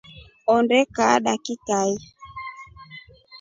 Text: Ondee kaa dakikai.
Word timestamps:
Ondee 0.53 0.85
kaa 0.95 1.15
dakikai. 1.25 1.91